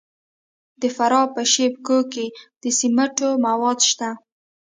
د 0.81 0.83
فراه 0.95 1.27
په 1.35 1.41
شیب 1.53 1.73
کوه 1.85 2.03
کې 2.13 2.25
د 2.61 2.63
سمنټو 2.79 3.29
مواد 3.45 3.79
شته. 3.89 4.09